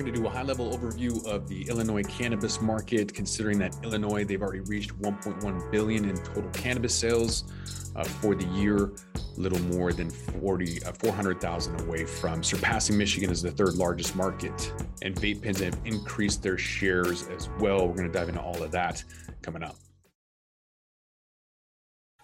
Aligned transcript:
Going 0.00 0.14
to 0.14 0.18
do 0.18 0.26
a 0.26 0.30
high 0.30 0.44
level 0.44 0.74
overview 0.74 1.22
of 1.26 1.46
the 1.46 1.68
Illinois 1.68 2.02
cannabis 2.04 2.62
market, 2.62 3.12
considering 3.12 3.58
that 3.58 3.76
Illinois, 3.84 4.24
they've 4.24 4.40
already 4.40 4.60
reached 4.60 4.98
1.1 4.98 5.70
billion 5.70 6.08
in 6.08 6.16
total 6.16 6.48
cannabis 6.52 6.94
sales 6.94 7.44
uh, 7.94 8.02
for 8.04 8.34
the 8.34 8.46
year, 8.46 8.92
little 9.36 9.60
more 9.64 9.92
than 9.92 10.08
40, 10.08 10.84
uh, 10.84 10.92
400,000 10.92 11.82
away 11.82 12.06
from 12.06 12.42
surpassing 12.42 12.96
Michigan 12.96 13.28
as 13.28 13.42
the 13.42 13.50
third 13.50 13.74
largest 13.74 14.16
market. 14.16 14.72
And 15.02 15.14
vape 15.14 15.42
pens 15.42 15.60
have 15.60 15.78
increased 15.84 16.42
their 16.42 16.56
shares 16.56 17.28
as 17.28 17.50
well. 17.58 17.86
We're 17.86 17.96
going 17.96 18.10
to 18.10 18.18
dive 18.18 18.30
into 18.30 18.40
all 18.40 18.62
of 18.62 18.70
that 18.70 19.04
coming 19.42 19.62
up. 19.62 19.76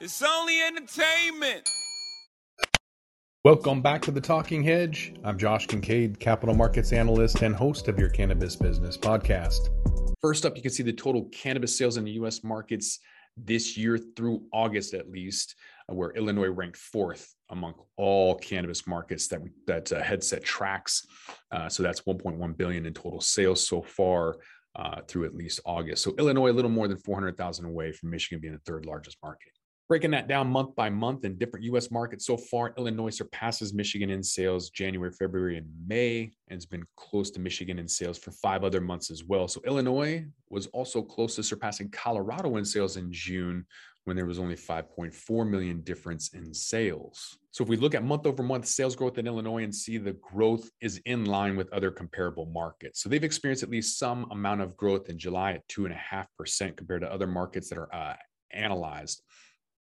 It's 0.00 0.22
only 0.22 0.62
entertainment. 0.62 1.68
Welcome 3.46 3.80
back 3.80 4.02
to 4.02 4.10
the 4.10 4.20
Talking 4.20 4.64
Hedge. 4.64 5.14
I'm 5.22 5.38
Josh 5.38 5.68
Kincaid, 5.68 6.18
capital 6.18 6.52
markets 6.52 6.92
analyst 6.92 7.42
and 7.42 7.54
host 7.54 7.86
of 7.86 7.96
your 7.96 8.08
cannabis 8.08 8.56
business 8.56 8.96
podcast. 8.96 9.68
First 10.20 10.44
up, 10.44 10.56
you 10.56 10.62
can 10.62 10.72
see 10.72 10.82
the 10.82 10.92
total 10.92 11.26
cannabis 11.26 11.78
sales 11.78 11.96
in 11.96 12.02
the 12.02 12.10
US 12.22 12.42
markets 12.42 12.98
this 13.36 13.76
year 13.76 13.98
through 13.98 14.42
August 14.52 14.94
at 14.94 15.12
least, 15.12 15.54
uh, 15.88 15.94
where 15.94 16.10
Illinois 16.16 16.48
ranked 16.48 16.76
fourth 16.76 17.36
among 17.50 17.74
all 17.96 18.34
cannabis 18.34 18.84
markets 18.84 19.28
that 19.28 19.42
that 19.68 19.92
uh, 19.92 20.02
Headset 20.02 20.42
tracks. 20.42 21.06
Uh, 21.52 21.68
so 21.68 21.84
that's 21.84 22.00
1.1 22.00 22.56
billion 22.56 22.84
in 22.84 22.94
total 22.94 23.20
sales 23.20 23.64
so 23.64 23.80
far 23.80 24.38
uh, 24.74 25.02
through 25.06 25.24
at 25.24 25.36
least 25.36 25.60
August. 25.64 26.02
So 26.02 26.16
Illinois 26.18 26.50
a 26.50 26.52
little 26.52 26.68
more 26.68 26.88
than 26.88 26.96
400,000 26.96 27.64
away 27.64 27.92
from 27.92 28.10
Michigan 28.10 28.40
being 28.40 28.54
the 28.54 28.60
third 28.66 28.86
largest 28.86 29.18
market. 29.22 29.52
Breaking 29.88 30.10
that 30.10 30.26
down 30.26 30.48
month 30.48 30.74
by 30.74 30.90
month 30.90 31.24
in 31.24 31.38
different 31.38 31.64
US 31.66 31.92
markets 31.92 32.26
so 32.26 32.36
far, 32.36 32.74
Illinois 32.76 33.10
surpasses 33.10 33.72
Michigan 33.72 34.10
in 34.10 34.20
sales 34.20 34.70
January, 34.70 35.12
February, 35.12 35.58
and 35.58 35.68
May, 35.86 36.32
and 36.48 36.56
has 36.56 36.66
been 36.66 36.84
close 36.96 37.30
to 37.30 37.40
Michigan 37.40 37.78
in 37.78 37.86
sales 37.86 38.18
for 38.18 38.32
five 38.32 38.64
other 38.64 38.80
months 38.80 39.12
as 39.12 39.22
well. 39.22 39.46
So 39.46 39.60
Illinois 39.64 40.24
was 40.50 40.66
also 40.68 41.02
close 41.02 41.36
to 41.36 41.44
surpassing 41.44 41.88
Colorado 41.90 42.56
in 42.56 42.64
sales 42.64 42.96
in 42.96 43.12
June 43.12 43.64
when 44.06 44.16
there 44.16 44.26
was 44.26 44.40
only 44.40 44.56
5.4 44.56 45.48
million 45.48 45.80
difference 45.82 46.34
in 46.34 46.52
sales. 46.52 47.38
So 47.52 47.62
if 47.62 47.68
we 47.68 47.76
look 47.76 47.94
at 47.94 48.02
month 48.02 48.26
over 48.26 48.42
month 48.42 48.66
sales 48.66 48.96
growth 48.96 49.18
in 49.18 49.28
Illinois 49.28 49.62
and 49.62 49.74
see 49.74 49.98
the 49.98 50.14
growth 50.14 50.68
is 50.80 51.00
in 51.06 51.26
line 51.26 51.56
with 51.56 51.72
other 51.72 51.92
comparable 51.92 52.46
markets. 52.46 53.00
So 53.00 53.08
they've 53.08 53.22
experienced 53.22 53.62
at 53.62 53.70
least 53.70 54.00
some 54.00 54.26
amount 54.32 54.62
of 54.62 54.76
growth 54.76 55.08
in 55.08 55.16
July 55.16 55.52
at 55.52 55.68
two 55.68 55.84
and 55.84 55.94
a 55.94 55.98
half 55.98 56.26
percent 56.36 56.76
compared 56.76 57.02
to 57.02 57.12
other 57.12 57.28
markets 57.28 57.68
that 57.68 57.78
are 57.78 57.94
uh, 57.94 58.14
analyzed 58.50 59.22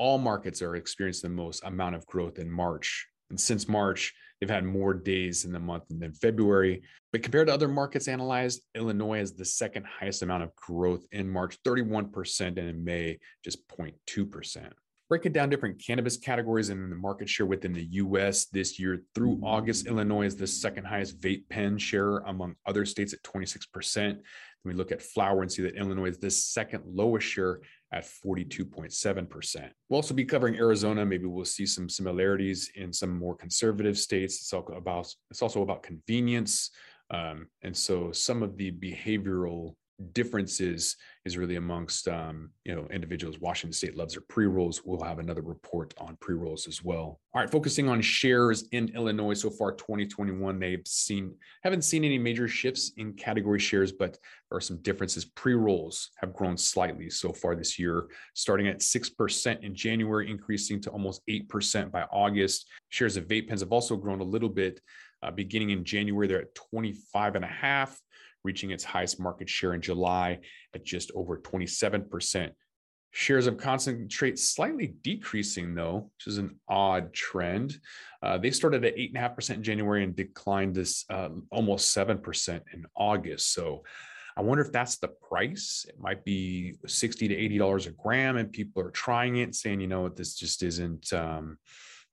all 0.00 0.16
markets 0.16 0.62
are 0.62 0.76
experiencing 0.76 1.28
the 1.28 1.36
most 1.36 1.62
amount 1.62 1.94
of 1.94 2.06
growth 2.06 2.38
in 2.38 2.50
March. 2.50 3.06
And 3.28 3.38
since 3.38 3.68
March, 3.68 4.14
they've 4.40 4.48
had 4.48 4.64
more 4.64 4.94
days 4.94 5.44
in 5.44 5.52
the 5.52 5.60
month 5.60 5.84
than 5.90 6.14
February. 6.14 6.82
But 7.12 7.22
compared 7.22 7.48
to 7.48 7.54
other 7.54 7.68
markets 7.68 8.08
analyzed, 8.08 8.62
Illinois 8.74 9.18
has 9.18 9.34
the 9.34 9.44
second 9.44 9.84
highest 9.84 10.22
amount 10.22 10.42
of 10.42 10.56
growth 10.56 11.04
in 11.12 11.28
March, 11.28 11.58
31%, 11.66 12.40
and 12.40 12.58
in 12.58 12.82
May, 12.82 13.18
just 13.44 13.68
0.2%. 13.68 14.72
Breaking 15.10 15.32
down 15.32 15.50
different 15.50 15.84
cannabis 15.84 16.16
categories 16.16 16.68
and 16.68 16.90
the 16.90 16.94
market 16.94 17.28
share 17.28 17.44
within 17.44 17.72
the 17.72 17.84
US 17.94 18.44
this 18.44 18.78
year 18.78 19.02
through 19.12 19.40
August, 19.42 19.88
Illinois 19.88 20.26
is 20.26 20.36
the 20.36 20.46
second 20.46 20.84
highest 20.84 21.20
vape 21.20 21.48
pen 21.48 21.78
share 21.78 22.18
among 22.18 22.54
other 22.64 22.86
states 22.86 23.12
at 23.12 23.20
26%. 23.24 23.64
Then 23.94 24.22
we 24.64 24.72
look 24.72 24.92
at 24.92 25.02
flower 25.02 25.42
and 25.42 25.50
see 25.50 25.62
that 25.62 25.74
Illinois 25.74 26.10
is 26.10 26.18
the 26.18 26.30
second 26.30 26.84
lowest 26.86 27.26
share 27.26 27.58
at 27.92 28.04
42.7%. 28.04 29.70
We'll 29.88 29.96
also 29.96 30.14
be 30.14 30.24
covering 30.24 30.54
Arizona. 30.54 31.04
Maybe 31.04 31.26
we'll 31.26 31.44
see 31.44 31.66
some 31.66 31.88
similarities 31.88 32.70
in 32.76 32.92
some 32.92 33.18
more 33.18 33.34
conservative 33.34 33.98
states. 33.98 34.36
It's 34.36 34.52
also 34.52 34.74
about 34.74 35.12
it's 35.28 35.42
also 35.42 35.62
about 35.62 35.82
convenience. 35.82 36.70
Um, 37.10 37.48
and 37.62 37.76
so 37.76 38.12
some 38.12 38.44
of 38.44 38.56
the 38.56 38.70
behavioral 38.70 39.74
differences 40.12 40.96
is 41.24 41.36
really 41.36 41.56
amongst 41.56 42.08
um, 42.08 42.50
you 42.64 42.74
know 42.74 42.86
individuals. 42.90 43.38
Washington 43.38 43.72
State 43.72 43.96
loves 43.96 44.14
their 44.14 44.22
pre 44.28 44.46
rolls. 44.46 44.82
We'll 44.84 45.02
have 45.02 45.18
another 45.18 45.42
report 45.42 45.94
on 45.98 46.16
pre 46.20 46.34
rolls 46.34 46.66
as 46.66 46.82
well. 46.82 47.20
All 47.34 47.40
right, 47.40 47.50
focusing 47.50 47.88
on 47.88 48.00
shares 48.00 48.64
in 48.72 48.88
Illinois 48.94 49.34
so 49.34 49.50
far, 49.50 49.72
2021, 49.72 50.58
they've 50.58 50.86
seen 50.86 51.34
haven't 51.62 51.82
seen 51.82 52.04
any 52.04 52.18
major 52.18 52.48
shifts 52.48 52.92
in 52.96 53.12
category 53.12 53.58
shares, 53.58 53.92
but 53.92 54.18
there 54.48 54.56
are 54.56 54.62
some 54.62 54.78
differences. 54.82 55.24
Pre 55.24 55.54
rolls 55.54 56.10
have 56.16 56.32
grown 56.32 56.56
slightly 56.56 57.10
so 57.10 57.32
far 57.32 57.54
this 57.54 57.78
year, 57.78 58.08
starting 58.34 58.68
at 58.68 58.82
six 58.82 59.10
percent 59.10 59.62
in 59.62 59.74
January, 59.74 60.30
increasing 60.30 60.80
to 60.82 60.90
almost 60.90 61.22
eight 61.28 61.48
percent 61.48 61.92
by 61.92 62.02
August. 62.12 62.66
Shares 62.88 63.16
of 63.16 63.26
vape 63.28 63.48
pens 63.48 63.60
have 63.60 63.72
also 63.72 63.96
grown 63.96 64.20
a 64.20 64.24
little 64.24 64.48
bit. 64.48 64.80
Uh, 65.22 65.30
beginning 65.30 65.68
in 65.68 65.84
January, 65.84 66.26
they're 66.26 66.40
at 66.40 66.54
25 66.54 67.34
and 67.34 67.44
a 67.44 67.48
half 67.48 68.00
reaching 68.44 68.70
its 68.70 68.84
highest 68.84 69.20
market 69.20 69.48
share 69.48 69.74
in 69.74 69.80
July 69.80 70.40
at 70.74 70.84
just 70.84 71.10
over 71.14 71.38
27%. 71.38 72.50
Shares 73.12 73.48
of 73.48 73.56
concentrate 73.56 74.38
slightly 74.38 74.94
decreasing, 75.02 75.74
though, 75.74 76.10
which 76.16 76.28
is 76.28 76.38
an 76.38 76.58
odd 76.68 77.12
trend. 77.12 77.78
Uh, 78.22 78.38
they 78.38 78.52
started 78.52 78.84
at 78.84 78.96
8.5% 78.96 79.54
in 79.54 79.62
January 79.64 80.04
and 80.04 80.14
declined 80.14 80.76
this 80.76 81.04
uh, 81.10 81.30
almost 81.50 81.94
7% 81.94 82.60
in 82.72 82.86
August. 82.94 83.52
So 83.52 83.82
I 84.36 84.42
wonder 84.42 84.62
if 84.62 84.70
that's 84.70 84.98
the 84.98 85.08
price. 85.08 85.84
It 85.88 86.00
might 86.00 86.24
be 86.24 86.76
60 86.86 87.28
to 87.28 87.36
$80 87.36 87.88
a 87.88 87.90
gram, 87.90 88.36
and 88.36 88.52
people 88.52 88.82
are 88.82 88.90
trying 88.90 89.38
it, 89.38 89.54
saying, 89.54 89.80
you 89.80 89.88
know 89.88 90.02
what, 90.02 90.16
this 90.16 90.34
just 90.34 90.62
isn't 90.62 91.12
um, 91.12 91.58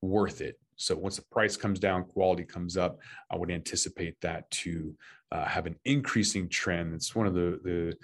worth 0.02 0.42
it. 0.42 0.60
So 0.78 0.96
once 0.96 1.18
the 1.18 1.24
price 1.24 1.58
comes 1.58 1.80
down, 1.80 2.06
quality 2.06 2.44
comes 2.44 2.78
up. 2.78 3.00
I 3.30 3.36
would 3.36 3.52
anticipate 3.52 4.20
that 4.22 4.50
to 4.52 4.96
uh, 5.32 5.46
have 5.46 5.66
an 5.66 5.76
increasing 5.86 6.48
trend. 6.48 6.94
It's 6.94 7.16
one 7.16 7.28
of 7.28 7.34
the 7.34 7.60
the 7.64 7.98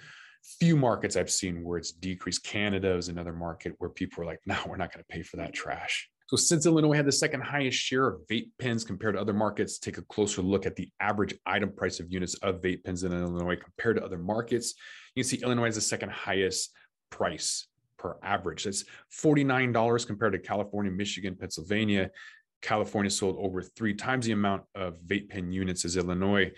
few 0.58 0.76
markets 0.76 1.16
I've 1.16 1.30
seen 1.30 1.64
where 1.64 1.78
it's 1.78 1.92
decreased. 1.92 2.44
Canada 2.44 2.94
is 2.96 3.08
another 3.08 3.32
market 3.32 3.74
where 3.78 3.90
people 3.90 4.22
are 4.22 4.26
like, 4.26 4.40
no, 4.44 4.56
we're 4.66 4.76
not 4.76 4.92
going 4.92 5.02
to 5.02 5.14
pay 5.14 5.22
for 5.22 5.38
that 5.38 5.54
trash. 5.54 6.10
So 6.26 6.36
since 6.36 6.66
Illinois 6.66 6.96
had 6.96 7.06
the 7.06 7.12
second 7.12 7.42
highest 7.42 7.78
share 7.78 8.08
of 8.08 8.20
vape 8.30 8.50
pens 8.58 8.82
compared 8.82 9.14
to 9.14 9.20
other 9.20 9.32
markets, 9.32 9.78
take 9.78 9.98
a 9.98 10.02
closer 10.02 10.42
look 10.42 10.64
at 10.66 10.74
the 10.74 10.88
average 11.00 11.34
item 11.44 11.70
price 11.72 12.00
of 12.00 12.10
units 12.10 12.34
of 12.36 12.62
vape 12.62 12.82
pens 12.84 13.04
in 13.04 13.12
Illinois 13.12 13.56
compared 13.56 13.96
to 13.96 14.04
other 14.04 14.18
markets. 14.18 14.74
You 15.14 15.22
can 15.22 15.28
see 15.28 15.42
Illinois 15.42 15.66
has 15.66 15.74
the 15.74 15.80
second 15.82 16.10
highest 16.10 16.72
price 17.10 17.66
per 17.98 18.16
average. 18.22 18.64
That's 18.64 18.84
$49 19.22 20.06
compared 20.06 20.32
to 20.32 20.38
California, 20.38 20.90
Michigan, 20.90 21.36
Pennsylvania, 21.36 22.10
California 22.64 23.10
sold 23.10 23.36
over 23.38 23.62
three 23.62 23.94
times 23.94 24.26
the 24.26 24.32
amount 24.32 24.62
of 24.74 24.98
vape 25.06 25.28
pen 25.28 25.52
units 25.52 25.84
as 25.84 25.96
Illinois, 25.96 26.50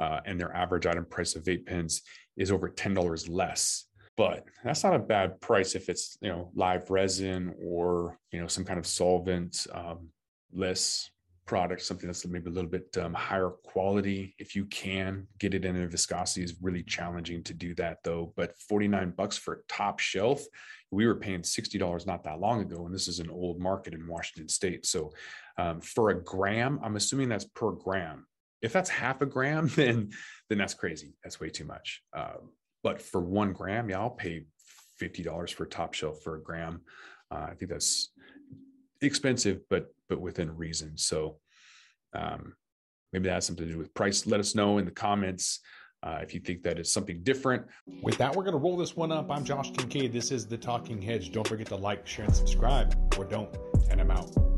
uh, 0.00 0.20
and 0.26 0.38
their 0.38 0.54
average 0.54 0.84
item 0.84 1.06
price 1.06 1.36
of 1.36 1.44
vape 1.44 1.66
pens 1.66 2.02
is 2.36 2.50
over 2.50 2.68
$10 2.68 3.28
less. 3.30 3.86
But 4.16 4.44
that's 4.64 4.84
not 4.84 4.94
a 4.94 4.98
bad 4.98 5.40
price 5.40 5.74
if 5.74 5.88
it's 5.88 6.16
you 6.20 6.28
know 6.28 6.50
live 6.54 6.90
resin 6.90 7.54
or 7.64 8.18
you 8.30 8.40
know 8.40 8.46
some 8.46 8.64
kind 8.64 8.78
of 8.78 8.86
solvent 8.86 9.66
um, 9.72 10.08
less 10.52 11.10
product, 11.46 11.82
something 11.82 12.06
that's 12.06 12.26
maybe 12.26 12.48
a 12.48 12.52
little 12.52 12.70
bit 12.70 12.96
um, 13.00 13.12
higher 13.12 13.50
quality. 13.50 14.34
If 14.38 14.54
you 14.54 14.66
can 14.66 15.26
get 15.38 15.54
it 15.54 15.64
in 15.64 15.76
a 15.76 15.86
viscosity, 15.86 16.44
is 16.44 16.56
really 16.62 16.82
challenging 16.82 17.42
to 17.44 17.54
do 17.54 17.74
that 17.74 17.98
though. 18.04 18.32
But 18.36 18.56
49 18.68 19.10
bucks 19.16 19.36
for 19.36 19.64
top 19.68 19.98
shelf, 19.98 20.42
we 20.90 21.06
were 21.06 21.16
paying 21.16 21.42
$60 21.42 22.06
not 22.06 22.22
that 22.24 22.40
long 22.40 22.60
ago, 22.60 22.86
and 22.86 22.94
this 22.94 23.08
is 23.08 23.18
an 23.18 23.30
old 23.30 23.58
market 23.58 23.94
in 23.94 24.06
Washington 24.06 24.48
State. 24.48 24.86
So 24.86 25.12
um, 25.56 25.80
for 25.80 26.10
a 26.10 26.22
gram, 26.22 26.80
I'm 26.82 26.96
assuming 26.96 27.28
that's 27.28 27.44
per 27.44 27.70
gram. 27.70 28.26
If 28.62 28.72
that's 28.72 28.90
half 28.90 29.20
a 29.20 29.26
gram, 29.26 29.68
then 29.76 30.10
then 30.48 30.58
that's 30.58 30.74
crazy. 30.74 31.14
That's 31.22 31.40
way 31.40 31.50
too 31.50 31.64
much. 31.64 32.02
Um, 32.16 32.52
but 32.82 33.00
for 33.00 33.20
one 33.20 33.52
gram, 33.52 33.90
yeah, 33.90 34.00
I'll 34.00 34.10
pay 34.10 34.46
fifty 34.98 35.22
dollars 35.22 35.50
for 35.50 35.66
top 35.66 35.94
shelf 35.94 36.22
for 36.22 36.36
a 36.36 36.42
gram. 36.42 36.82
Uh, 37.30 37.46
I 37.50 37.54
think 37.54 37.70
that's 37.70 38.10
expensive, 39.00 39.60
but 39.70 39.86
but 40.08 40.20
within 40.20 40.56
reason. 40.56 40.96
So 40.96 41.38
um, 42.14 42.54
maybe 43.12 43.28
that 43.28 43.34
has 43.34 43.46
something 43.46 43.66
to 43.66 43.72
do 43.72 43.78
with 43.78 43.94
price. 43.94 44.26
Let 44.26 44.40
us 44.40 44.54
know 44.54 44.78
in 44.78 44.84
the 44.84 44.90
comments. 44.90 45.60
Uh, 46.02 46.18
if 46.20 46.34
you 46.34 46.40
think 46.40 46.62
that 46.62 46.78
is 46.78 46.92
something 46.92 47.22
different. 47.22 47.64
With 48.02 48.18
that, 48.18 48.36
we're 48.36 48.42
going 48.42 48.52
to 48.52 48.58
roll 48.58 48.76
this 48.76 48.94
one 48.94 49.10
up. 49.10 49.30
I'm 49.30 49.42
Josh 49.42 49.70
Kincaid. 49.70 50.12
This 50.12 50.32
is 50.32 50.46
The 50.46 50.58
Talking 50.58 51.00
Hedge. 51.00 51.32
Don't 51.32 51.48
forget 51.48 51.68
to 51.68 51.76
like, 51.76 52.06
share, 52.06 52.26
and 52.26 52.36
subscribe, 52.36 52.94
or 53.16 53.24
don't, 53.24 53.48
and 53.90 54.02
I'm 54.02 54.10
out. 54.10 54.53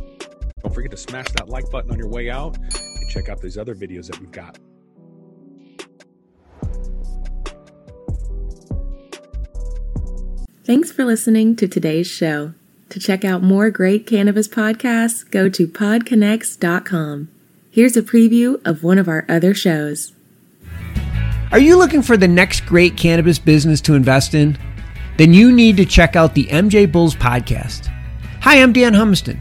Don't 0.66 0.74
forget 0.74 0.90
to 0.90 0.96
smash 0.96 1.28
that 1.36 1.48
like 1.48 1.70
button 1.70 1.92
on 1.92 1.96
your 1.96 2.08
way 2.08 2.28
out 2.28 2.58
and 2.58 3.08
check 3.08 3.28
out 3.28 3.40
these 3.40 3.56
other 3.56 3.72
videos 3.72 4.08
that 4.08 4.18
we've 4.18 4.32
got. 4.32 4.58
Thanks 10.64 10.90
for 10.90 11.04
listening 11.04 11.54
to 11.54 11.68
today's 11.68 12.08
show. 12.08 12.52
To 12.88 12.98
check 12.98 13.24
out 13.24 13.44
more 13.44 13.70
great 13.70 14.08
cannabis 14.08 14.48
podcasts, 14.48 15.30
go 15.30 15.48
to 15.48 15.68
podconnects.com. 15.68 17.28
Here's 17.70 17.96
a 17.96 18.02
preview 18.02 18.60
of 18.66 18.82
one 18.82 18.98
of 18.98 19.06
our 19.06 19.24
other 19.28 19.54
shows. 19.54 20.14
Are 21.52 21.60
you 21.60 21.76
looking 21.76 22.02
for 22.02 22.16
the 22.16 22.26
next 22.26 22.66
great 22.66 22.96
cannabis 22.96 23.38
business 23.38 23.80
to 23.82 23.94
invest 23.94 24.34
in? 24.34 24.58
Then 25.16 25.32
you 25.32 25.52
need 25.52 25.76
to 25.76 25.86
check 25.86 26.16
out 26.16 26.34
the 26.34 26.46
MJ 26.46 26.90
Bulls 26.90 27.14
podcast. 27.14 27.86
Hi, 28.40 28.60
I'm 28.60 28.72
Dan 28.72 28.94
Humiston. 28.94 29.40